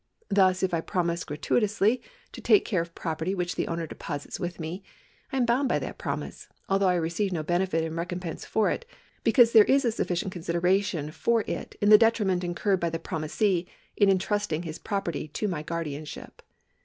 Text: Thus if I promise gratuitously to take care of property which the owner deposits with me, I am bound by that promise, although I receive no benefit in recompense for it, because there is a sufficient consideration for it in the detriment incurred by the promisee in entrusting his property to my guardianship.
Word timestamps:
Thus 0.29 0.63
if 0.63 0.73
I 0.73 0.81
promise 0.81 1.23
gratuitously 1.23 2.01
to 2.31 2.41
take 2.41 2.65
care 2.65 2.81
of 2.81 2.95
property 2.95 3.35
which 3.35 3.53
the 3.53 3.67
owner 3.67 3.85
deposits 3.85 4.39
with 4.39 4.59
me, 4.59 4.81
I 5.31 5.37
am 5.37 5.45
bound 5.45 5.69
by 5.69 5.77
that 5.77 5.99
promise, 5.99 6.49
although 6.67 6.87
I 6.87 6.95
receive 6.95 7.31
no 7.31 7.43
benefit 7.43 7.83
in 7.83 7.95
recompense 7.95 8.43
for 8.43 8.71
it, 8.71 8.83
because 9.23 9.51
there 9.51 9.63
is 9.65 9.85
a 9.85 9.91
sufficient 9.91 10.31
consideration 10.31 11.11
for 11.11 11.43
it 11.45 11.75
in 11.81 11.89
the 11.89 11.99
detriment 11.99 12.43
incurred 12.43 12.79
by 12.79 12.89
the 12.89 12.97
promisee 12.97 13.67
in 13.95 14.09
entrusting 14.09 14.63
his 14.63 14.79
property 14.79 15.27
to 15.27 15.47
my 15.47 15.61
guardianship. 15.61 16.41